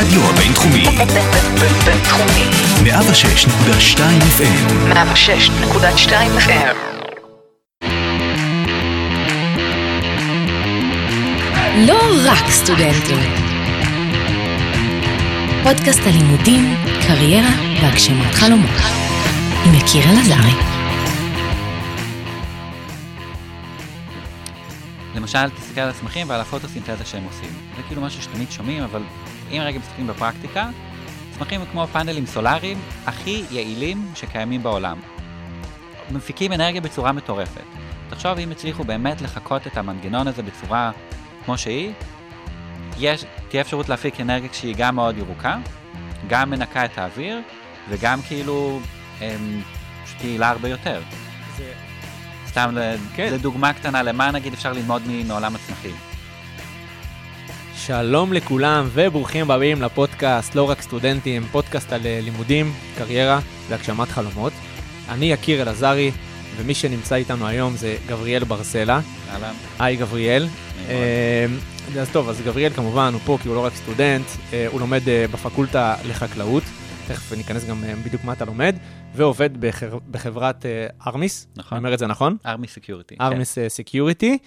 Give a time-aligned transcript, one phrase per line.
[0.00, 0.84] הרדיו הבינתחומי,
[1.84, 2.44] בינתחומי.
[2.84, 3.98] 106.2
[4.38, 6.76] FM, 106.2 FM.
[11.76, 13.18] לא רק סטודנטים.
[15.62, 16.74] פודקאסט הלימודים,
[17.06, 17.50] קריירה
[17.82, 18.80] והגשמת חלומות.
[19.66, 20.54] עם יקיר אלעזרי.
[25.14, 27.50] למשל, תסתכל על הצמחים ועל הפוטוסינתזה שהם עושים.
[27.76, 29.02] זה כאילו משהו שתמיד שומעים, אבל
[29.50, 30.68] אם רגע מסתכלים בפרקטיקה,
[31.30, 35.00] צמחים כמו פאנלים סולאריים הכי יעילים שקיימים בעולם.
[36.10, 37.64] מפיקים אנרגיה בצורה מטורפת.
[38.10, 40.90] תחשוב אם הצליחו באמת לחקות את המנגנון הזה בצורה
[41.44, 41.92] כמו שהיא,
[42.98, 45.58] יש, תהיה אפשרות להפיק אנרגיה כשהיא גם מאוד ירוקה,
[46.28, 47.40] גם מנקה את האוויר,
[47.88, 48.80] וגם כאילו
[49.20, 49.62] הם,
[50.04, 51.02] פשוט יעילה הרבה יותר.
[51.56, 51.72] זה...
[52.46, 52.74] סתם
[53.14, 53.32] כן.
[53.32, 56.09] לדוגמה קטנה, למה נגיד אפשר ללמוד מעולם הצמחים?
[57.86, 64.52] שלום לכולם וברוכים הבאים לפודקאסט לא רק סטודנטים, פודקאסט על אה, לימודים, קריירה והגשמת חלומות.
[65.08, 66.10] אני יקיר אלעזרי,
[66.56, 69.00] ומי שנמצא איתנו היום זה גבריאל ברסלה.
[69.30, 69.52] אהלן.
[69.78, 70.46] היי גבריאל.
[70.88, 71.46] אה,
[72.00, 75.00] אז טוב, אז גבריאל כמובן הוא פה כי הוא לא רק סטודנט, אה, הוא לומד
[75.04, 76.62] בפקולטה לחקלאות,
[77.08, 78.76] תכף ניכנס גם בדיוק מה אתה לומד,
[79.14, 79.50] ועובד
[80.10, 80.66] בחברת
[81.06, 81.76] Armis, נכון.
[81.76, 82.36] אני אומר את זה נכון?
[82.46, 83.16] Armis Security.
[83.20, 84.38] Armis Security,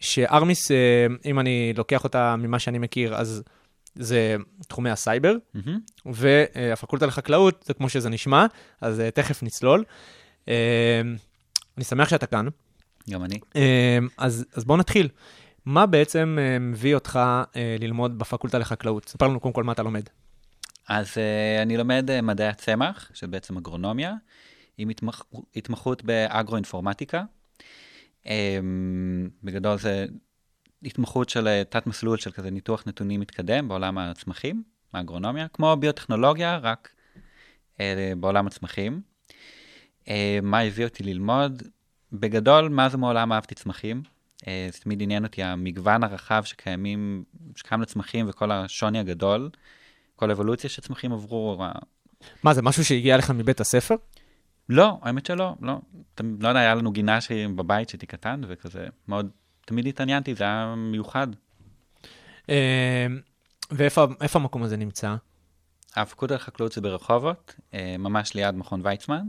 [0.00, 3.42] ש Armis, אה, אם אני לוקח אותה ממה שאני מכיר, אז
[3.94, 4.36] זה
[4.68, 5.80] תחומי הסייבר, מהמם.
[6.06, 8.46] והפקולטה לחקלאות, זה כמו שזה נשמע,
[8.80, 9.84] אז אה, תכף נצלול.
[10.48, 11.00] אה,
[11.76, 12.48] אני שמח שאתה כאן.
[13.10, 13.40] גם אני.
[14.18, 15.08] אז, אז בוא נתחיל.
[15.64, 17.18] מה בעצם מביא אותך
[17.80, 19.08] ללמוד בפקולטה לחקלאות?
[19.08, 20.02] ספר לנו קודם כל מה אתה לומד.
[20.88, 21.16] אז
[21.62, 24.14] אני לומד מדעי הצמח, שבעצם אגרונומיה,
[24.78, 25.22] עם התמח...
[25.56, 27.22] התמחות באגרו-אינפורמטיקה.
[28.28, 28.30] Um,
[29.42, 30.06] בגדול זה
[30.82, 34.62] התמחות של uh, תת-מסלול של כזה ניתוח נתונים מתקדם בעולם הצמחים,
[34.92, 36.90] האגרונומיה, כמו ביוטכנולוגיה, רק
[37.74, 37.80] uh,
[38.20, 39.00] בעולם הצמחים.
[40.04, 40.08] Uh,
[40.42, 41.62] מה הביא אותי ללמוד?
[42.12, 44.02] בגדול, מה זה מעולם אהבתי צמחים?
[44.46, 47.24] זה תמיד עניין אותי המגוון הרחב שקיימים,
[47.56, 49.50] שקיים לצמחים וכל השוני הגדול.
[50.16, 51.64] כל האבולוציה שצמחים עברו.
[52.42, 53.94] מה, זה משהו שהגיע לך מבית הספר?
[54.68, 55.80] לא, האמת שלא, לא.
[56.40, 59.30] לא יודע, היה לנו גינה שהיא בבית שהייתי קטן, וכזה מאוד,
[59.66, 61.26] תמיד התעניינתי, זה היה מיוחד.
[62.50, 63.06] אה,
[63.70, 65.16] ואיפה איפה המקום הזה נמצא?
[65.96, 69.28] הפקולטה לחקלאות זה ברחובות, אה, ממש ליד מכון ויצמן.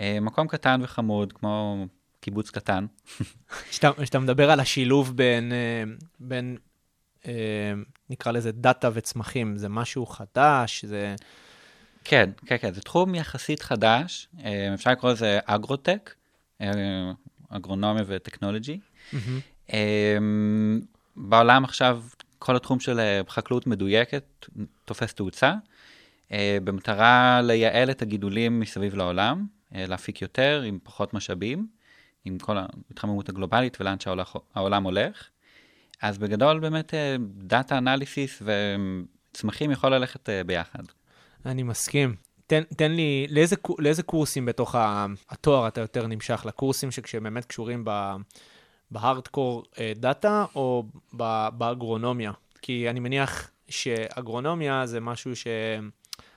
[0.00, 1.86] אה, מקום קטן וחמוד, כמו
[2.20, 2.86] קיבוץ קטן.
[3.70, 5.82] שאתה, שאתה מדבר על השילוב בין, אה,
[6.20, 6.56] בין
[8.10, 11.14] נקרא לזה דאטה וצמחים, זה משהו חדש, זה...
[12.04, 16.14] כן, כן, כן, זה תחום יחסית חדש, אה, אפשר לקרוא לזה אגרוטק,
[16.60, 17.12] אה,
[17.48, 18.80] אגרונומיה וטכנולוגי.
[19.72, 20.80] אמ,
[21.16, 22.02] בעולם עכשיו
[22.38, 24.46] כל התחום של אה, חקלאות מדויקת
[24.84, 25.54] תופס תאוצה,
[26.32, 31.66] אה, במטרה לייעל את הגידולים מסביב לעולם, אה, להפיק יותר עם פחות משאבים,
[32.24, 35.28] עם כל ההתחממות הגלובלית ולאן שהעולם הולך.
[36.02, 36.94] אז בגדול באמת
[37.38, 40.82] data analysis וצמחים יכול ללכת אה, ביחד.
[41.46, 42.14] אני מסכים.
[42.46, 44.74] תן, תן לי, לאיזה, לאיזה קורסים בתוך
[45.30, 46.42] התואר אתה יותר נמשך?
[46.46, 47.84] לקורסים שבאמת קשורים
[48.90, 50.84] בהארדקור אה, data או
[51.16, 52.32] ב- באגרונומיה?
[52.62, 55.46] כי אני מניח שאגרונומיה זה משהו ש...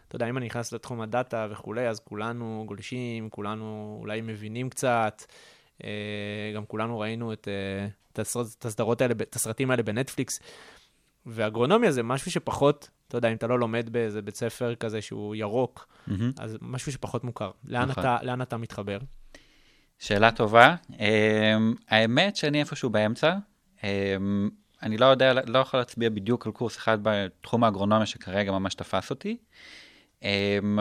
[0.08, 5.24] אתה יודע, אם אני נכנס לתחום הדאטה וכולי, אז כולנו גולשים, כולנו אולי מבינים קצת.
[5.84, 5.90] אה,
[6.56, 10.40] גם כולנו ראינו את, אה, את הסרט- את האלה, את הסרטים האלה בנטפליקס.
[11.26, 15.36] ואגרונומיה זה משהו שפחות, אתה יודע, אם אתה לא לומד באיזה בית ספר כזה שהוא
[15.36, 16.32] ירוק, מהמם.
[16.40, 17.52] אז משהו שפחות מוכר.
[17.66, 18.04] לאן, נכון.
[18.04, 18.98] אתה, לאן אתה מתחבר?
[20.00, 20.76] שאלה טובה.
[20.92, 20.96] Um,
[21.88, 23.36] האמת שאני איפשהו באמצע.
[23.78, 23.84] Um,
[24.82, 29.10] אני לא יודע, לא יכול להצביע בדיוק על קורס אחד בתחום האגרונומיה שכרגע ממש תפס
[29.10, 29.38] אותי,
[30.20, 30.24] um,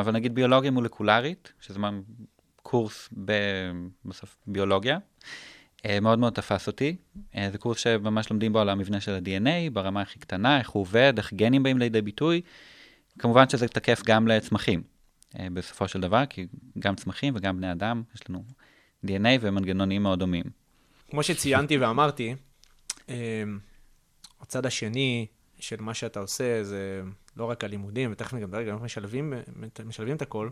[0.01, 1.79] אבל נגיד ביולוגיה מולקולרית, שזה
[2.63, 3.09] קורס
[4.05, 4.99] בסוף ביולוגיה,
[6.03, 6.97] מאוד מאוד תפס אותי.
[7.33, 10.81] Uh, זה קורס שממש לומדים בו על המבנה של ה-DNA ברמה הכי קטנה, איך הוא
[10.81, 12.41] עובד, איך גנים באים לידי ביטוי.
[13.19, 14.83] כמובן שזה תקף גם לצמחים,
[15.35, 16.47] uh, בסופו של דבר, כי
[16.79, 18.45] גם צמחים וגם בני אדם, יש לנו
[19.07, 20.45] DNA ומנגנונים מאוד דומים.
[21.11, 22.35] כמו שציינתי ואמרתי,
[23.09, 23.59] אמ,
[24.41, 25.27] הצד השני
[25.59, 27.03] של מה שאתה עושה זה
[27.37, 29.33] לא רק הלימודים, ותכף גם איך משלבים,
[29.85, 30.51] משלבים את הכל,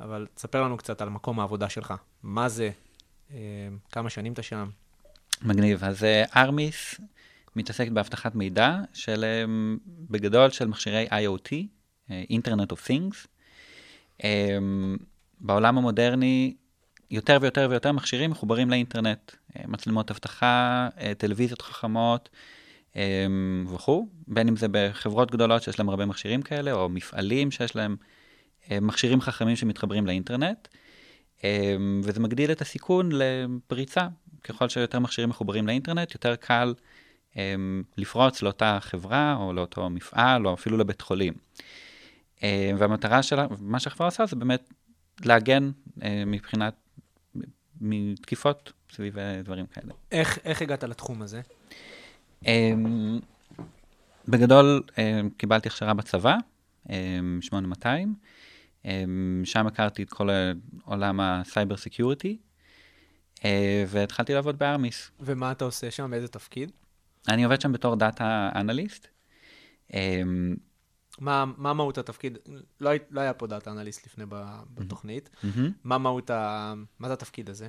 [0.00, 1.94] אבל תספר לנו קצת על מקום העבודה שלך.
[2.22, 2.70] מה זה,
[3.92, 4.68] כמה שנים אתה שם,
[5.42, 5.84] מגניב.
[5.84, 7.00] אז אה, ארמיס
[7.56, 9.44] מתעסקת באבטחת מידע של, אה,
[10.10, 11.52] בגדול, של מכשירי IoT,
[12.10, 13.26] אה, Internet of Things.
[14.24, 14.58] אה,
[15.40, 16.54] בעולם המודרני,
[17.10, 19.32] יותר ויותר ויותר מכשירים מחוברים לאינטרנט.
[19.56, 22.28] אה, מצלמות אבטחה, אה, טלוויזיות חכמות,
[23.74, 27.96] וכו', בין אם זה בחברות גדולות שיש להם הרבה מכשירים כאלה, או מפעלים שיש להם
[28.70, 30.68] אה, מכשירים חכמים שמתחברים לאינטרנט,
[32.02, 34.08] וזה מגדיל את הסיכון לפריצה.
[34.44, 36.74] ככל שיותר מכשירים מחוברים לאינטרנט, יותר קל
[37.36, 41.34] אמ, לפרוץ לאותה חברה, או לאותו מפעל, או אפילו לבית חולים.
[42.42, 42.48] אמ,
[42.78, 44.72] והמטרה שלה, מה שהחברה עושה זה באמת
[45.24, 45.70] להגן
[46.26, 46.74] מבחינת,
[47.80, 49.92] מתקיפות סביב דברים כאלה.
[50.12, 51.40] איך, איך הגעת לתחום הזה?
[52.46, 53.18] אמ,
[54.28, 56.36] בגדול, אמ, קיבלתי הכשרה בצבא,
[56.90, 58.14] אמ, 8200, אמ,
[59.44, 60.28] שם הכרתי את כל
[60.84, 62.38] עולם ה cyber security,
[63.44, 65.10] אה, והתחלתי לעבוד ב Armis.
[65.20, 66.10] ומה אתה עושה שם?
[66.10, 66.70] באיזה תפקיד?
[67.28, 69.06] אני עובד שם בתור data analyst.
[69.94, 70.54] אמ,
[71.18, 72.38] מה, מה מהות התפקיד?
[72.80, 74.24] לא, לא היה פה data analyst לפני
[74.74, 75.30] בתוכנית.
[75.42, 75.70] מהמם.
[75.84, 76.74] מה מהות ה...
[76.98, 77.68] מה זה התפקיד הזה?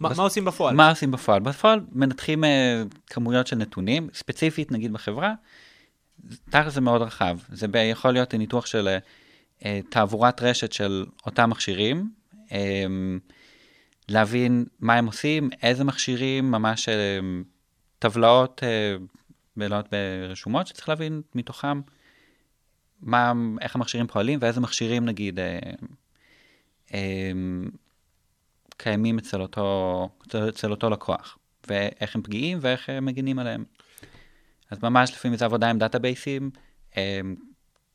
[0.00, 0.74] מה, בס- מה עושים בפועל?
[0.76, 1.40] מה עושים בפועל?
[1.40, 5.34] בפועל מנתחים אה, כמויות של נתונים, ספציפית נגיד בחברה,
[6.50, 7.38] תכל'ס זה מאוד רחב.
[7.52, 8.98] זה ב- יכול להיות ניתוח של אה,
[9.90, 12.10] תעבורת רשת של אותם מכשירים,
[12.52, 12.86] אה,
[14.08, 17.18] להבין מה הם עושים, איזה מכשירים, ממש אה,
[17.98, 18.96] טבלאות אה,
[19.56, 21.80] בלהות ברשומות, שצריך להבין מתוכם
[23.00, 25.58] מה, איך המכשירים פועלים ואיזה מכשירים נגיד אה,
[26.94, 27.32] אה,
[28.76, 30.08] קיימים אצל אותו,
[30.48, 33.64] אצל, אותו לקוח, ואיך הם פגיעים ואיך מגינים עליהם.
[34.70, 36.50] אז ממש לפעמים זה עבודה עם דאטאבייסים,
[36.96, 37.20] אה,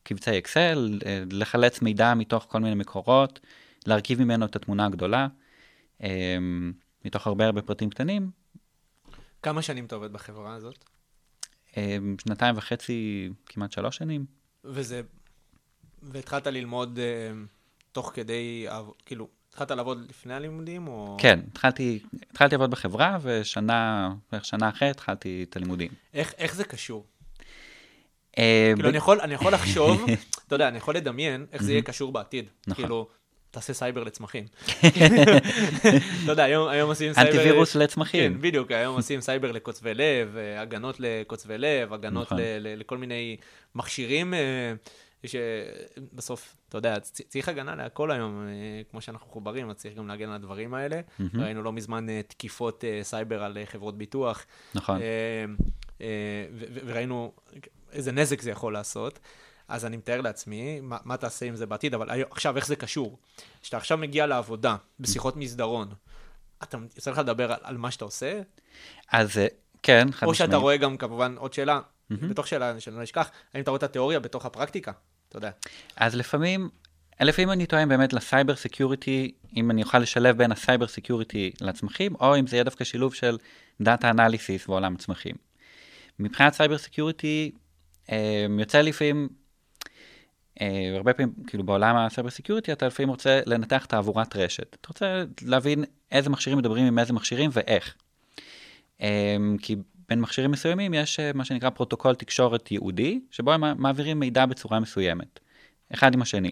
[0.02, 3.40] קבצי אקסל, אה, לחלץ מידע מתוך כל מיני מקורות,
[3.86, 5.26] להרכיב ממנו את התמונה הגדולה,
[6.02, 6.36] אה,
[7.04, 8.30] מתוך הרבה הרבה פרטים קטנים,
[9.42, 10.84] כמה שנים אתה עובד בחברה הזאת?
[11.76, 14.26] אה, שנתיים וחצי, כמעט שלוש שנים.
[14.64, 15.02] וזה...
[16.02, 17.32] והתחלת ללמוד אה,
[17.92, 18.66] תוך כדי...
[19.06, 21.16] כאילו, התחלת לעבוד לפני הלימודים, או...
[21.20, 25.90] כן, התחלתי, התחלתי לעבוד בחברה, ושנה, בערך שנה אחרי התחלתי את הלימודים.
[26.14, 27.06] איך, איך זה קשור?
[28.40, 30.04] אה, כאילו, אני יכול, אני יכול לחשוב,
[30.46, 32.44] אתה יודע, אני יכול לדמיין איך זה יהיה קשור בעתיד.
[32.66, 32.84] נכון.
[32.84, 33.08] כאילו,
[33.50, 34.44] תעשה סייבר לצמחים.
[36.24, 37.30] אתה יודע, היום, היום עושים סייבר...
[37.30, 38.32] אנטיווירוס לצמחים.
[38.34, 42.38] כן, בדיוק, היום עושים סייבר לקוצבי לב, אה, הגנות לקוצבי לב, הגנות נכון.
[42.38, 43.36] ל- ל- לכל מיני
[43.74, 44.72] מכשירים אה,
[45.26, 48.46] שבסוף, אתה יודע, צריך הגנה להכל היום,
[48.90, 51.00] כמו שאנחנו מחוברים, אז צריך גם להגן על הדברים האלה.
[51.18, 51.44] מהמם.
[51.44, 54.46] ראינו לא מזמן תקיפות סייבר על חברות ביטוח.
[54.74, 55.00] נכון.
[56.86, 57.32] וראינו
[57.92, 59.18] איזה נזק זה יכול לעשות.
[59.68, 62.76] אז אני מתאר לעצמי, מה, מה תעשה עם זה בעתיד, אבל היום- עכשיו, איך זה
[62.76, 63.18] קשור?
[63.62, 65.88] כשאתה עכשיו מגיע לעבודה, בשיחות מסדרון,
[66.62, 68.40] אתה יוצא לך לדבר על, על מה שאתה עושה?
[69.12, 69.46] אז אה,
[69.82, 70.62] כן, חד או שאתה משמעית.
[70.62, 74.20] רואה גם, כמובן, עוד שאלה, בתוך שאלה, שאני לא אשכח, האם אתה רואה את התיאוריה
[74.20, 74.92] בתוך הפרקטיקה?
[75.28, 75.50] אתה יודע.
[75.96, 76.68] אז לפעמים,
[77.20, 81.52] לפעמים אני טוען באמת ל cyber security, אם אני אוכל לשלב בין ה cyber security
[81.60, 83.38] לצמחים, או אם זה יהיה דווקא שילוב של
[83.80, 85.34] data analysis ועולם הצמחים.
[86.18, 87.50] מבחינת cyber security,
[88.58, 89.28] יוצא לי לפעמים,
[90.60, 94.76] אה, הרבה פעמים, כאילו בעולם ה cyber security, אתה לפעמים רוצה לנתח תעבורת רשת.
[94.80, 97.94] אתה רוצה להבין איזה מכשירים מדברים עם איזה מכשירים ואיך.
[99.02, 99.76] אה, כי
[100.10, 104.80] בין מכשירים מסוימים יש אה, מה שנקרא פרוטוקול תקשורת ייעודי, שבו הם מעבירים מידע בצורה
[104.80, 105.40] מסוימת,
[105.94, 106.50] אחד עם השני.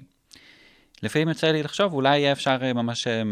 [1.02, 3.22] לפעמים יוצא לי לחשוב, אולי יהיה אפשר אה, ממש אה,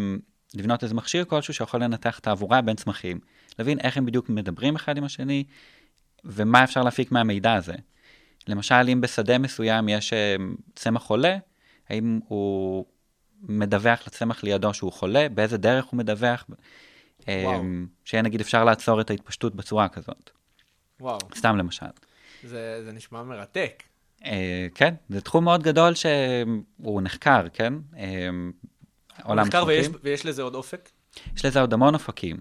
[0.55, 3.21] לבנות איזה מכשיר כלשהו שיכול לנתח תעבורה בין צמחים,
[3.59, 5.45] להבין איך הם בדיוק מדברים אחד עם השני,
[6.25, 7.75] ומה אפשר להפיק מהמידע הזה.
[8.49, 10.37] למשל, אם בשדה מסוים יש אה,
[10.75, 11.37] צמח חולה,
[11.89, 12.85] האם הוא
[13.43, 16.45] מדווח לצמח לידו שהוא חולה, באיזה דרך הוא מדווח,
[17.29, 17.63] אה, וואו.
[18.05, 20.31] שיהיה נגיד אפשר לעצור את ההתפשטות בצורה כזאת,
[21.01, 21.87] וואו, סתם למשל.
[22.45, 23.83] זה, זה נשמע מרתק.
[24.25, 27.75] אה, כן, זה תחום מאוד גדול שהוא נחקר, כן?
[29.23, 29.87] עולם מחקר ויש.
[30.03, 30.89] ויש לזה עוד אופק?
[31.37, 32.37] יש לזה עוד המון אופקים.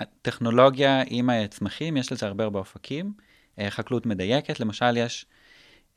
[0.00, 3.12] לטכנולוגיה עם הצמחים, יש לזה הרבה הרבה אופקים.
[3.58, 5.26] אה, חקלאות מדייקת, למשל יש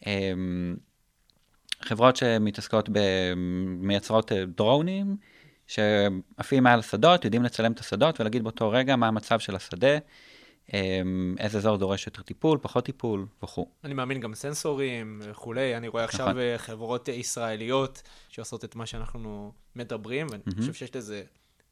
[0.07, 0.33] אה,
[1.81, 5.17] חברות שמתעסקות במייצרות אה, דרונים,
[5.67, 9.97] שעפים מעל השדות, יודעים לצלם את השדות ולהגיד באותו רגע מה המצב של השדה,
[11.37, 13.65] איזה אזור דורש יותר טיפול, פחות טיפול וכו'.
[13.83, 16.57] אני מאמין גם סנסורים וכולי, אני רואה עכשיו נכון.
[16.57, 21.23] חברות ישראליות שעושות את מה שאנחנו מדברים, ואני חושב שיש לזה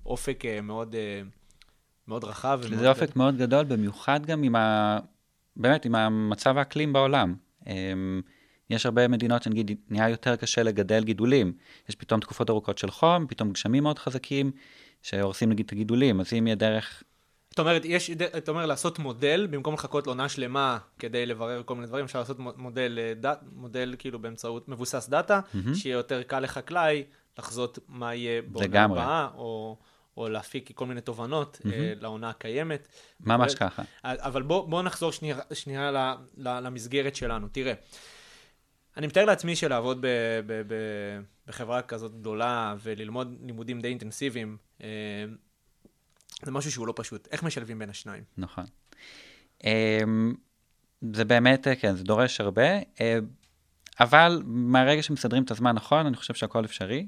[0.06, 0.96] אופק מאוד,
[2.08, 2.62] מאוד רחב.
[2.76, 5.00] זה אופק מאוד גדול, במיוחד גם עם ה...
[5.56, 7.36] באמת, עם המצב האקלים בעולם.
[7.68, 8.22] אמ,
[8.70, 11.54] יש הרבה מדינות שנגיד נהיה יותר קשה לגדל גידולים.
[11.90, 14.52] יש פתאום תקופות ארוכות של חום, פתאום גשמים מאוד חזקים,
[15.02, 17.04] שהורסים נגיד את הגידולים, אז אם יהיה דרך...
[17.50, 21.76] זאת אומרת, יש, ד- אתה אומר לעשות מודל, במקום לחכות לעונה שלמה כדי לברר כל
[21.76, 25.40] מיני דברים, אפשר לעשות מו- מודל, אה, ד, מודל כאילו באמצעות מבוסס דאטה,
[25.76, 27.04] שיהיה יותר קל לחקלאי
[27.40, 28.66] לחזות מה יהיה בעונה.
[29.04, 29.78] הבאה, או,
[30.20, 32.88] או להפיק כל מיני תובנות אה, לעונה הקיימת.
[33.20, 33.84] ממש אבל- ככה.
[34.04, 35.98] אבל בוא, בוא נחזור שנייה, שנייה ל,
[36.38, 37.48] ל, למסגרת שלנו.
[37.52, 37.74] תראה,
[38.98, 40.08] אני מתאר לעצמי שלעבוד ב,
[40.46, 40.74] ב, ב,
[41.48, 44.88] בחברה כזאת גדולה וללמוד לימודים די אינטנסיביים, אה,
[46.44, 47.28] זה משהו שהוא לא פשוט.
[47.32, 48.24] איך משלבים בין השניים?
[48.38, 48.66] נכון.
[49.64, 50.34] אמ,
[51.14, 52.70] זה באמת, אה, כן, זה דורש הרבה,
[54.00, 57.08] אבל מהרגע שמסדרים את הזמן נכון, אני חושב שהכל אפשרי.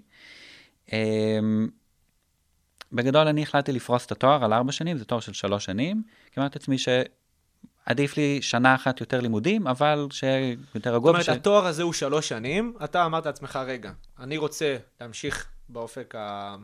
[2.94, 6.40] בגדול אני החלטתי לפרוס את התואר על ארבע שנים, זה תואר של שלוש שנים, כי
[6.40, 11.10] אמרתי לעצמי שעדיף לי שנה אחת יותר לימודים, אבל שיהיה יותר זאת רגוע.
[11.12, 16.16] אומרת, וש- התואר הזה הוא שלוש שנים, אתה אמרת לעצמך, רגע, אני רוצה להמשיך באופק
[16.18, 16.56] ה...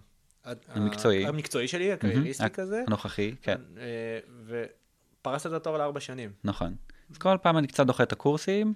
[0.67, 1.25] המקצועי.
[1.27, 3.84] המקצועי שלי, הקרייריסטי מהמם, כזה, הנוכחי, כן, אה,
[5.22, 6.31] ופרסת את התואר לארבע שנים.
[6.43, 6.75] נכון.
[7.12, 8.74] אז כל פעם אני קצת דוחה את הקורסים,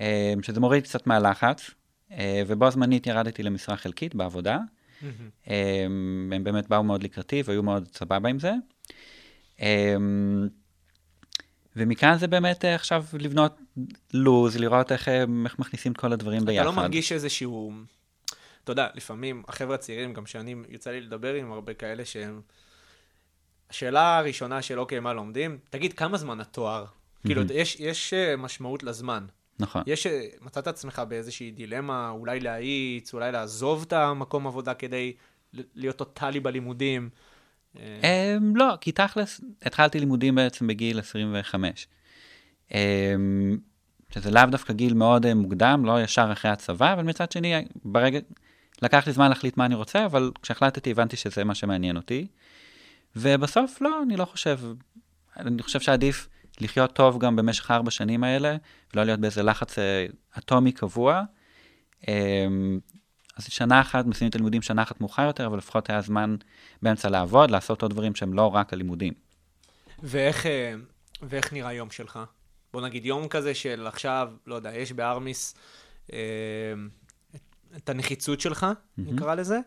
[0.00, 1.70] אה, שזה מוריד קצת מהלחץ,
[2.12, 4.58] אה, ובו זמנית ירדתי למשרה חלקית בעבודה.
[5.50, 5.84] אה,
[6.30, 8.52] הם באמת באו מאוד לקראתי והיו מאוד סבבה עם זה.
[9.60, 9.96] אה,
[11.76, 13.58] ומכאן זה באמת אה, עכשיו לבנות
[14.14, 16.60] לו"ז, לראות איך, אה, איך מכניסים את כל הדברים ביחד.
[16.60, 17.72] אתה לא מרגיש איזשהו...
[18.64, 22.40] אתה יודע, לפעמים החבר'ה הצעירים, גם שאני, יוצא לי לדבר עם הרבה כאלה שהם...
[23.70, 25.58] השאלה הראשונה של אוקיי, מה לומדים?
[25.70, 26.84] תגיד, כמה זמן התואר?
[27.26, 29.26] כאילו, יש, יש אה, משמעות לזמן.
[29.60, 29.82] נכון.
[29.86, 35.12] יש, אה, מצאת עצמך באיזושהי דילמה, אולי להאיץ, אולי לעזוב את המקום עבודה כדי
[35.52, 37.08] להיות טוטאלי בלימודים?
[37.78, 41.88] אה, Um, לא, כי תכלס, התחלתי לימודים בעצם בגיל 25.
[42.68, 42.72] Um,
[44.10, 48.18] שזה לאו דווקא גיל מאוד uh, מוקדם, לא ישר אחרי הצבא, אבל מצד שני, ברגע,
[48.82, 52.26] לקח לי זמן להחליט מה אני רוצה, אבל כשהחלטתי הבנתי שזה מה שמעניין אותי.
[53.16, 54.60] ובסוף, לא, אני לא חושב,
[55.36, 56.28] אני חושב שעדיף
[56.60, 58.56] לחיות טוב גם במשך הארבע שנים האלה,
[58.94, 60.06] ולא להיות באיזה לחץ אה,
[60.38, 61.22] אטומי קבוע.
[62.08, 62.78] אמ,
[63.36, 66.36] אז שנה אחת, מסיימים את הלימודים שנה אחת מאוחר יותר, אבל לפחות היה זמן
[66.82, 69.12] באמצע לעבוד, לעשות עוד דברים שהם לא רק הלימודים.
[70.02, 70.74] ואיך, אה,
[71.22, 72.18] ואיך נראה יום שלך?
[72.72, 75.54] בוא נגיד יום כזה של עכשיו, לא יודע, יש בארמיס
[76.12, 76.18] אה,
[77.76, 78.66] את הנחיצות שלך,
[78.98, 79.58] נקרא לזה,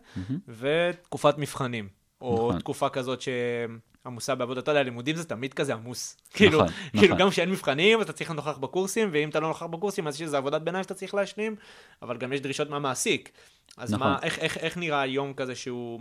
[0.48, 1.88] ותקופת מבחנים.
[2.22, 2.60] או נכון.
[2.60, 3.91] תקופה כזאת שעמוסה
[4.38, 4.60] בעבודה.
[4.60, 6.16] אתה יודע, לימודים זה תמיד כזה עמוס.
[6.34, 7.18] כאילו, כאילו נכון.
[7.18, 10.22] גם כשאין מבחנים, אתה צריך להיות נוכח בקורסים, ואם אתה לא נוכח בקורסים, אז יש
[10.22, 11.56] איזו עבודת ביניים שאתה צריך להשלים,
[12.02, 13.30] אבל גם יש דרישות מהמעסיק.
[13.76, 14.06] אז נכון.
[14.06, 16.00] מה, איך, איך, איך נראה יום כזה שהוא...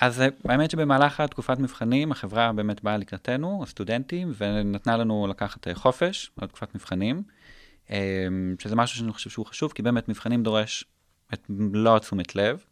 [0.00, 5.74] אז אה, האמת שבמהלך התקופת מבחנים, החברה באמת באה לקראתנו, הסטודנטים, ונתנה לנו לקחת אה,
[5.74, 7.22] חופש על תקופת מבחנים,
[7.90, 8.26] אה,
[8.58, 10.84] שזה משהו שאני חושב שהוא חשוב, כי באמת מבחנים דורש
[11.34, 12.64] את מלוא תשומת לב.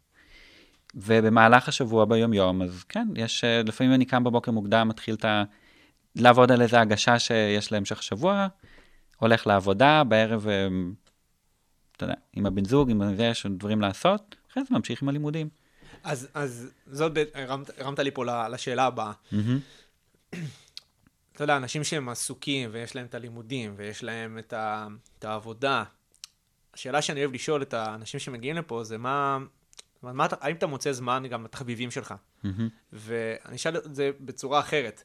[0.95, 5.43] ובמהלך השבוע ביום-יום, אז כן, יש, אה, לפעמים אני קם בבוקר מוקדם, מתחיל את ה...
[6.15, 8.47] לעבוד על איזו הגשה שיש להמשך השבוע,
[9.17, 10.67] הולך לעבודה, בערב, אה,
[11.97, 15.49] אתה יודע, עם הבן זוג, עם זה, יש דברים לעשות, אחרי זה ממשיך עם הלימודים.
[16.03, 19.11] אז, אז זאת, הרמת, הרמת לי פה לשאלה הבאה.
[21.33, 24.87] אתה יודע, אנשים שהם עסוקים ויש להם את הלימודים ויש להם את, ה,
[25.19, 25.83] את העבודה,
[26.73, 29.37] השאלה שאני אוהב לשאול את האנשים שמגיעים לפה זה מה,
[30.03, 32.13] מה, מה האם אתה מוצא זמן גם לתחביבים שלך?
[32.43, 32.69] מהמם.
[32.93, 35.03] ואני אשאל את זה בצורה אחרת.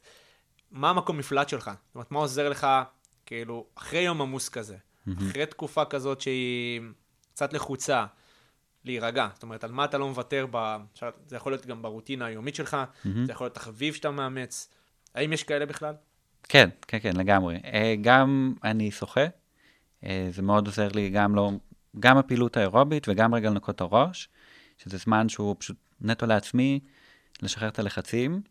[0.71, 1.71] מה המקום מפלט שלך?
[1.87, 2.67] זאת אומרת, מה עוזר לך,
[3.25, 4.77] כאילו, אחרי יום עמוס כזה,
[5.17, 6.81] אחרי תקופה כזאת שהיא
[7.33, 8.05] קצת לחוצה,
[8.85, 9.27] להירגע?
[9.33, 10.77] זאת אומרת, על מה אתה לא מוותר ב...
[11.27, 14.69] זה יכול להיות גם ברוטינה היומית שלך, זה יכול להיות תחביב שאתה מאמץ.
[15.15, 15.93] האם יש כאלה בכלל?
[16.43, 17.59] כן, כן, כן, לגמרי.
[17.73, 19.25] אה, גם אני שוחה,
[20.03, 21.51] אה, זה מאוד עוזר לי, גם לא,
[21.99, 24.29] גם הפעילות האירובית וגם רגע לנקות הראש,
[24.83, 26.79] שזה זמן שהוא פשוט נטו לעצמי,
[27.41, 28.41] לשחרר את הלחצים.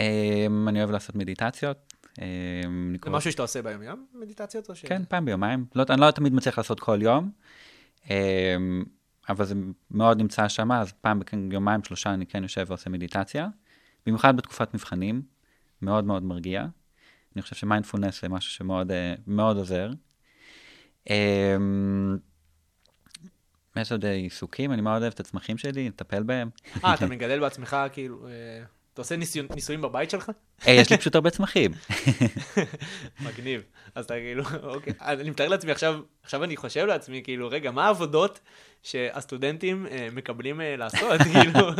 [0.00, 1.92] אה, אני אוהב לעשות מדיטציות.
[2.20, 2.60] אה,
[3.04, 4.06] זה משהו שאתה עושה ביום יום?
[4.14, 4.70] מדיטציות.
[4.88, 5.66] כן, פעם ביומיים.
[5.74, 7.30] לא, אני לא תמיד מצליח לעשות כל יום,
[8.10, 8.56] אה,
[9.28, 9.54] אבל זה
[9.90, 13.48] מאוד נמצא שם, אז פעם ביומיים, שלושה, אני כן יושב ועושה מדיטציה.
[14.06, 15.22] במיוחד בתקופת מבחנים,
[15.82, 16.66] מאוד מאוד מרגיע.
[17.36, 19.90] אני חושב שמיינדפולנס זה משהו שמאוד אה, מאוד עוזר.
[23.80, 26.48] יש עוד עיסוקים, אני מאוד אוהב את הצמחים שלי, לטפל בהם.
[26.84, 28.28] אה, אתה מגדל בעצמך, כאילו...
[28.28, 28.62] אה,
[28.96, 30.30] אתה עושה ניסויים, בבית שלך?
[30.66, 31.72] אה, יש לי פשוט הרבה צמחים.
[33.26, 33.62] מגניב.
[33.94, 34.92] אז אתה כאילו, אוקיי.
[35.00, 38.40] אני מתאר לעצמי עכשיו, עכשיו אני חושב לעצמי, כאילו, רגע, מה העבודות
[38.82, 41.20] שהסטודנטים אה, מקבלים לעשות?
[41.32, 41.70] כאילו,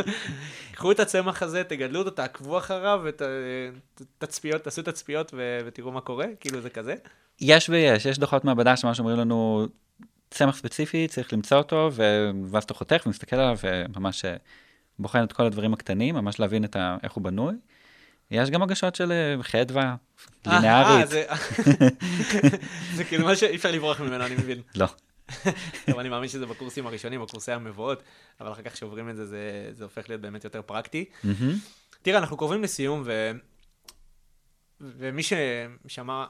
[0.71, 6.25] קחו את הצמח הזה, תגדלו אותו, תעקבו אחריו, ותצפיות, תעשו תצפיות ו- ותראו מה קורה?
[6.39, 6.95] כאילו, זה כזה?
[7.41, 9.67] יש ויש, יש דוחות מעבדה שממש אומרים לנו,
[10.29, 12.03] צמח ספציפי, צריך למצוא אותו, ו...
[12.51, 14.35] ואז אתה חותך ומסתכל עליו, וממש אה,
[14.99, 16.97] בוחן את כל הדברים הקטנים, ממש להבין את ה...
[17.03, 17.53] איך הוא בנוי.
[18.31, 19.95] יש גם הגשות של אה, חדווה,
[20.47, 21.07] אה, לינארית.
[21.09, 21.25] זה-
[22.95, 24.61] זה כאילו מה שאי אפשר לברוח ממנו, אני מבין.
[24.75, 24.87] לא.
[25.85, 28.03] טוב, אני מאמין שזה בקורסים הראשונים, בקורסי המבואות,
[28.41, 29.41] אבל אחר כך שעוברים את זה, זה,
[29.71, 31.05] זה הופך להיות באמת יותר פרקטי.
[32.01, 33.31] תראה, אנחנו קרובים לסיום, ו...
[34.81, 36.25] ומי ששמע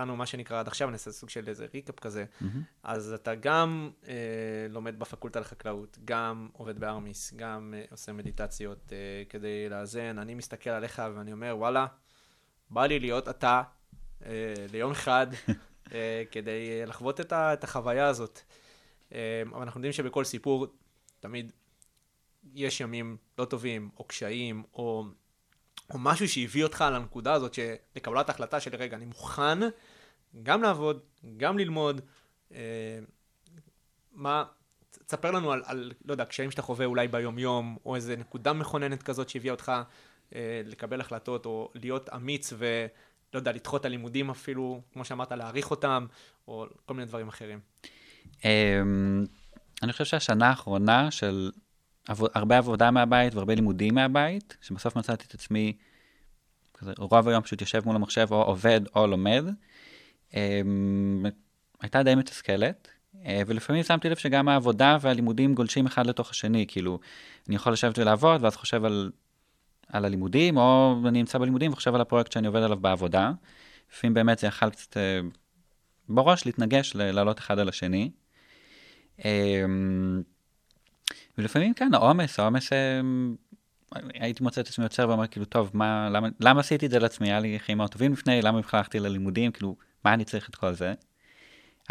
[0.00, 2.62] איתנו מה שנקרא עד עכשיו, נעשה סוג של איזה ריקאפ כזה, מהמם.
[2.82, 4.14] אז אתה גם אה,
[4.70, 10.18] לומד בפקולטה לחקלאות, גם עובד בארמיס, גם אה, עושה מדיטציות אה, כדי לאזן.
[10.18, 11.86] אני מסתכל עליך ואני אומר, וואלה,
[12.70, 13.62] בא לי להיות אתה
[14.26, 15.26] אה, ליום אחד,
[15.92, 18.40] אה, כדי אה, לחוות את, ה, את החוויה הזאת.
[19.12, 20.66] אה, אבל אנחנו יודעים שבכל סיפור
[21.20, 21.52] תמיד
[22.54, 25.04] יש ימים לא טובים, או קשיים, או,
[25.90, 27.58] או משהו שהביא אותך לנקודה הזאת,
[27.96, 29.58] לקבלת החלטה של רגע, אני מוכן
[30.42, 31.00] גם לעבוד,
[31.36, 32.00] גם ללמוד.
[32.54, 32.98] אה,
[34.12, 34.44] מה,
[35.06, 39.02] תספר לנו על, על, לא יודע, קשיים שאתה חווה אולי ביום-יום, או איזה נקודה מכוננת
[39.02, 39.72] כזאת שהביאה אותך
[40.34, 42.86] אה, לקבל החלטות, או להיות אמיץ ו...
[43.34, 46.06] לא יודע, לדחות את הלימודים אפילו, כמו שאמרת, להעריך אותם,
[46.48, 47.60] או כל מיני דברים אחרים.
[48.44, 49.24] אמ,
[49.82, 51.50] אני חושב שהשנה האחרונה של
[52.08, 55.76] הרבה עבודה מהבית והרבה לימודים מהבית, שבסוף מצאתי את עצמי,
[56.98, 59.44] רוב היום פשוט יושב מול המחשב או עובד או לומד,
[61.80, 62.88] הייתה די מתסכלת,
[63.24, 66.98] אה, ולפעמים שמתי לב שגם העבודה והלימודים גולשים אחד לתוך השני, כאילו,
[67.48, 69.10] אני יכול לשבת ולעבוד, ואז חושב על,
[69.88, 73.32] על הלימודים, או אני נמצא בלימודים וחושב על הפרויקט שאני עובד עליו בעבודה.
[73.92, 75.20] לפעמים באמת זה יכל קצת אה,
[76.08, 78.10] בראש להתנגש, לעלות אחד על השני.
[79.24, 80.22] אמ,
[81.38, 83.36] ולפעמים כן, העומס, העומס, אמ,
[84.14, 87.30] הייתי מוצא את עצמי יושב ואומר, כאילו, טוב, מה, למה, למה עשיתי את זה לעצמי?
[87.30, 89.52] היה לי חיים מאוד טובים לפני, למה בכלל הלכתי ללימודים?
[89.52, 90.94] כאילו, מה אני צריך את כל זה?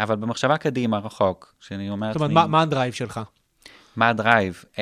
[0.00, 3.20] אבל במחשבה קדימה, רחוק, שאני אומר זאת לעצמי, אומרת, מה, מה ה drive שלך?
[3.96, 4.64] מה ה drive?
[4.74, 4.78] אמ,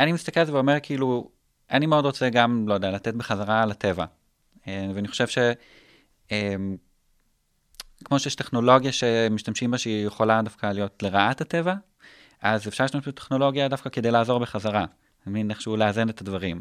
[0.00, 1.30] אני מסתכל על זה ואומר, כאילו,
[1.70, 4.04] אני מאוד רוצה גם, לא יודע, לתת בחזרה לטבע.
[4.58, 5.38] אה, ואני חושב ש...
[6.28, 6.32] אמ,
[8.04, 11.74] כמו שיש טכנולוגיה שמשתמשים בה שהיא יכולה דווקא להיות לרעת הטבע,
[12.42, 14.80] אז אפשר להשתמש בטכנולוגיה דווקא כדי לעזור בחזרה.
[14.80, 16.60] אני מבין איכשהו לאזן את הדברים.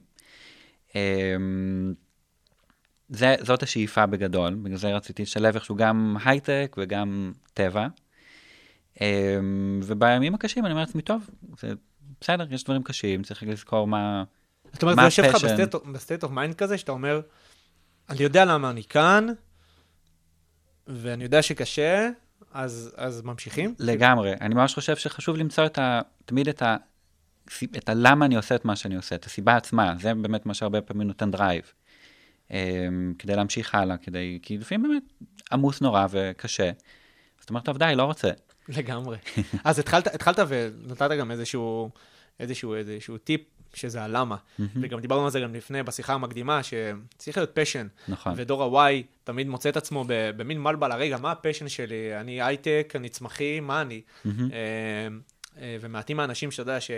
[0.90, 0.96] אמ,
[3.10, 7.88] זה, זאת השאיפה בגדול, בגלל זה רציתי לשלב איכשהו גם הייטק וגם טבע.
[9.02, 11.74] אמ, ובימים הקשים אני אומר לעצמי, טוב, זה
[12.22, 14.24] בסדר, יש דברים קשים, צריך לזכור מה...
[14.74, 15.36] זאת אומרת, זה יושב לך
[15.94, 17.22] ב state of mind כזה, שאתה אומר,
[18.10, 19.28] אני יודע למה אני כאן,
[20.88, 22.10] ואני יודע שקשה,
[22.54, 23.76] אז, אז ממשיכים?
[23.80, 24.34] לגמרי.
[24.42, 26.02] אני ממש חושב שחשוב למצוא את ה...
[26.26, 26.78] תמיד את ה...
[27.78, 30.82] את הלמה אני עושה את מה שאני עושה, את הסיבה עצמה, זה באמת מה שהרבה
[30.82, 31.64] פעמים נותן drive.
[32.52, 34.40] אמ, כדי להמשיך הלאה, כדי...
[34.42, 35.04] כי לפעמים באמת
[35.52, 36.68] עמוס נורא וקשה.
[36.68, 38.30] אז אתה אומר, טוב, די, לא רוצה.
[38.70, 39.18] לגמרי.
[39.64, 41.90] אז התחלת, התחלת ונתת גם איזשהו,
[42.40, 43.42] איזשהו, איזשהו טיפ,
[43.76, 44.36] שזה הלמה.
[44.60, 47.88] וגם דיברנו על זה גם לפני, בשיחה המקדימה, שצריך להיות passion.
[48.08, 48.34] נכון.
[48.36, 52.20] ודור ה-Y תמיד מוצא את עצמו במין בלבול, רגע, מה ה passion שלי?
[52.20, 54.02] אני הייטק, אני צמחי, מה אני?
[54.26, 54.32] אה,
[55.62, 56.92] אה, ומעטים האנשים שאתה יודע ש...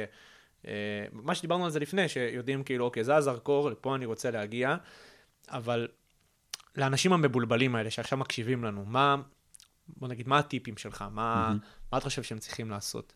[0.67, 0.73] אה,
[1.11, 4.75] מה שדיברנו על זה לפני, שיודעים כאילו, אוקיי, זה הזרקור, לפה אני רוצה להגיע,
[5.49, 5.87] אבל
[6.75, 9.15] לאנשים המבולבלים האלה שעכשיו מקשיבים לנו, מה,
[9.87, 11.05] בוא נגיד, מה הטיפים שלך?
[11.11, 11.55] מה,
[11.91, 13.13] מה אתה חושב שהם צריכים לעשות?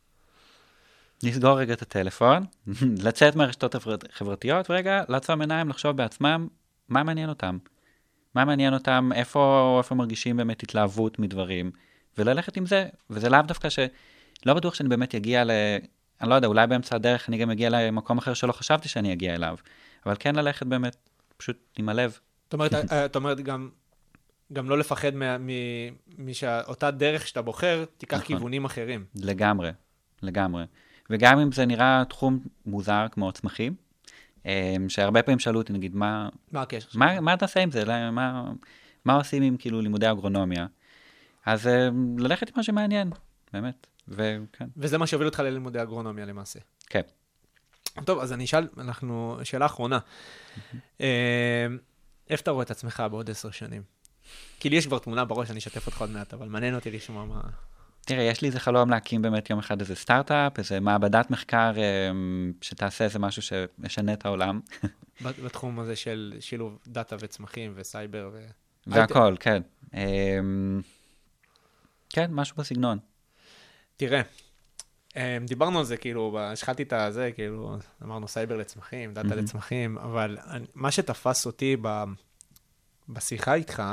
[1.24, 2.46] לסגור רגע את הטלפון,
[3.06, 6.48] לצאת מהרשתות החברתיות, ורגע לעצום עיניים, לחשוב בעצמם
[6.90, 7.58] מה מעניין אותם.
[8.36, 11.72] מה מעניין אותם, איפה, איפה מרגישים באמת התלהבות מדברים,
[12.18, 12.88] וללכת עם זה.
[13.10, 13.80] וזה לאו דווקא ש...
[14.46, 15.52] לא בטוח שאני באמת אגיע ל...
[16.22, 19.36] אני לא יודע, אולי באמצע הדרך אני גם אגיע למקום אחר שלא חשבתי שאני אגיע
[19.36, 19.56] אליו.
[20.06, 20.96] אבל כן ללכת באמת,
[21.42, 22.20] פשוט עם הלב.
[22.44, 23.70] זאת אומרת, אה, את אומרת גם,
[24.54, 25.50] גם לא לפחד מה- מ-
[26.18, 28.28] משאותה דרך שאתה בוחר, תיקח נכון.
[28.28, 29.06] כיוונים אחרים.
[29.16, 29.72] לגמרי,
[30.22, 30.64] לגמרי.
[31.10, 33.76] וגם אם זה נראה תחום מוזר כמו צמחים,
[34.46, 34.52] אמ,
[34.90, 37.00] שהרבה פעמים שאלו אותי, נגיד, מה, מה הקשר?
[37.00, 37.86] מה, מה תעשה עם זה?
[37.86, 38.52] לא, מה,
[39.06, 40.66] מה עושים עם כאילו לימודי אגרונומיה?
[41.46, 43.10] אז אה, ללכת עם מה שמעניין,
[43.54, 43.88] באמת.
[44.08, 46.60] וכן, וזה מה שהוביל אותך ללימודי אגרונומיה למעשה.
[46.88, 47.02] כן.
[48.06, 50.00] טוב, אז אני אשאל, אנחנו, שאלה אחרונה.
[51.02, 51.68] אה,
[52.30, 53.84] איפה אתה רואה את עצמך בעוד עשר שנים?
[54.60, 57.26] כי לי יש כבר תמונה בראש, אני אשתף אותך עוד מעט, אבל מעניין אותי לשמוע
[57.26, 57.42] מה...
[58.06, 62.12] תראה, יש לי איזה חלום להקים באמת יום אחד איזה סטארט-אפ, איזה מעבדת מחקר אה,
[62.62, 64.60] שתעשה איזה משהו שישנה את העולם.
[65.22, 68.46] בתחום הזה של שילוב data וצמחים וסייבר ו...
[68.88, 69.62] והכל, כן.
[69.94, 70.40] אה,
[72.10, 72.98] כן, משהו בסגנון.
[73.98, 74.24] תראה, אה,
[75.48, 79.42] דיברנו על זה, כאילו, השחלתי את הזה, כאילו, אמרנו סייבר לצמחים, data מהמם.
[79.44, 82.04] לצמחים, אבל אני- מה שתפס אותי ב,
[83.10, 83.84] בשיחה איתך,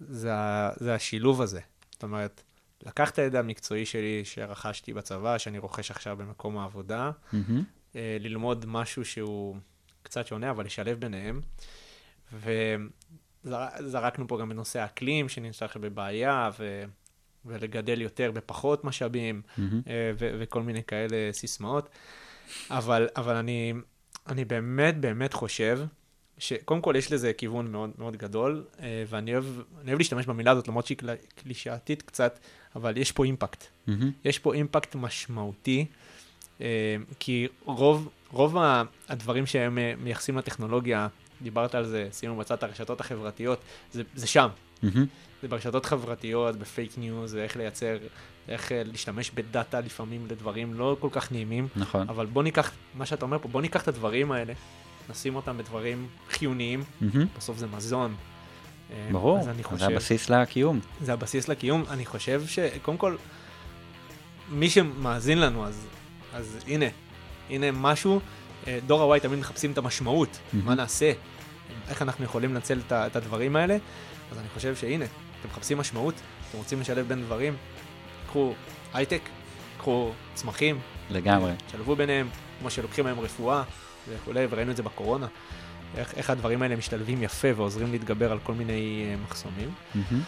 [0.00, 0.32] זה,
[0.76, 1.60] זה השילוב הזה.
[1.92, 2.42] זאת אומרת,
[2.86, 7.10] לקחת את הידע המקצועי שלי שרכשתי בצבא, שאני רוכש עכשיו במקום העבודה.
[7.96, 9.56] אה, ללמוד משהו שהוא
[10.02, 11.40] קצת שונה, אבל לשלב ביניהם.
[13.44, 16.50] וזרקנו פה גם בנושא האקלים, שנמצא עכשיו בבעיה,
[17.46, 19.80] ולגדל יותר בפחות משאבים, מהמם.
[19.88, 21.88] אה, ו- וכל מיני כאלה סיסמאות.
[22.70, 23.72] אבל, אבל אני,
[24.28, 25.80] אני באמת באמת חושב
[26.38, 29.44] שקודם כל יש לזה כיוון מאוד מאוד גדול, אה, ואני אוהב,
[29.86, 32.38] אוהב להשתמש במילה הזאת, למרות שהיא קל- קלישאתית קצת,
[32.76, 33.64] אבל יש פה אימפקט.
[33.86, 34.10] מהמם.
[34.24, 35.86] יש פה אימפקט משמעותי,
[36.60, 36.66] אה,
[37.18, 38.56] כי רוב, רוב
[39.08, 41.08] הדברים שהם מייחסים לטכנולוגיה,
[41.42, 43.58] דיברת על זה, שימו בצד הרשתות החברתיות,
[43.92, 44.48] זה, זה שם.
[44.82, 45.06] מהמם.
[45.42, 47.96] זה ברשתות חברתיות, בפייק ניוז, ואיך לייצר,
[48.48, 51.68] איך אה, להשתמש ב data לפעמים לדברים לא כל כך נעימים.
[51.76, 52.08] נכון.
[52.08, 54.52] אבל בוא ניקח, מה שאתה אומר פה, בוא ניקח את הדברים האלה,
[55.10, 57.26] נשים אותם בדברים חיוניים, מהמם.
[57.38, 58.14] בסוף זה מזון.
[58.90, 59.42] אה, ברור,
[59.76, 60.80] זה הבסיס לקיום.
[61.00, 61.84] זה הבסיס לקיום.
[61.90, 63.16] אני חושב שקודם כל,
[64.50, 65.86] מי שמאזין לנו, אז,
[66.32, 66.86] אז הנה,
[67.50, 68.20] הנה משהו,
[68.66, 70.66] אה, דור ה-Y תמיד מחפשים את המשמעות, מהמם.
[70.66, 71.12] מה נעשה,
[71.88, 73.76] איך אנחנו יכולים לנצל את, הדברים האלה,
[74.32, 76.14] אז אני חושב שהנה, אתם מחפשים משמעות,
[76.50, 77.56] אתם רוצים לשלב בין דברים,
[78.26, 78.54] קחו
[78.94, 79.20] הייטק,
[79.78, 80.78] קחו צמחים,
[81.10, 81.52] לגמרי.
[81.72, 82.28] שלבו ביניהם,
[82.60, 83.62] כמו שלוקחים היום רפואה
[84.08, 85.26] וכולי, וראינו את זה בקורונה.
[85.96, 89.70] איך, איך הדברים האלה משתלבים יפה ועוזרים להתגבר על כל מיני אה, מחסומים.
[89.94, 90.22] מהמם.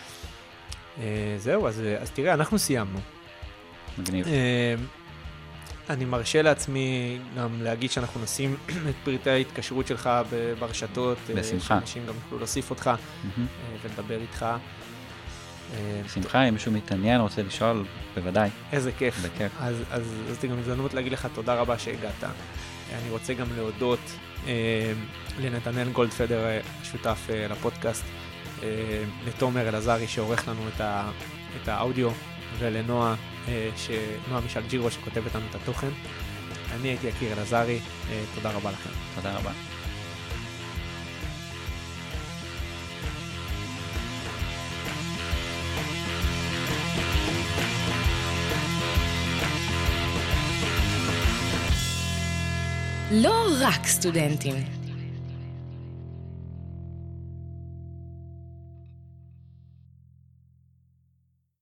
[1.01, 2.98] אה, זהו, אז, אה, אז תראה, אנחנו סיימנו.
[3.98, 4.27] מגניב.
[4.27, 4.74] אה,
[5.90, 8.57] אני מרשה לעצמי גם להגיד שאנחנו נשים
[8.90, 10.11] את פרטי ההתקשרות שלך
[10.59, 11.18] ברשתות.
[11.31, 11.66] אה, בשמחה.
[11.66, 12.90] שאנשים גם יוכלו להוסיף אותך.
[13.38, 13.44] אה,
[13.83, 14.46] ולדבר איתך.
[15.74, 19.18] אה, בשמחה, אם מישהו מתעניין, רוצה לשאול, בוודאי, איזה כיף.
[19.24, 19.53] בכיף.
[19.61, 22.24] אז, אז, אז זו גם הזדמנות להגיד לך תודה רבה שהגעת.
[22.92, 24.01] אני רוצה גם להודות
[24.46, 24.92] אה,
[25.40, 28.05] לנתנאל גולדפדר, השותף אה, לפודקאסט,
[28.62, 28.68] אה,
[29.27, 31.11] לתומר אלעזרי שעורך לנו את, ה,
[31.62, 32.11] את האודיו,
[32.59, 33.14] ולנועה,
[33.49, 33.91] אה, ש...
[34.29, 35.89] נועה משל ג'ירו שכותבת לנו את התוכן.
[36.73, 37.79] אני הייתי יקיר אלעזרי,
[38.11, 38.91] אה, תודה רבה לכם.
[39.15, 39.53] תודה רבה.
[53.11, 54.78] לא רק סטודנטים.